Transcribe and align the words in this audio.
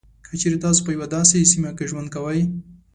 که 0.27 0.33
چېري 0.41 0.57
تاسو 0.63 0.81
په 0.85 0.91
یوه 0.95 1.07
داسې 1.15 1.49
سیمه 1.51 1.71
کې 1.77 1.89
ژوند 1.89 2.07
کوئ. 2.15 2.41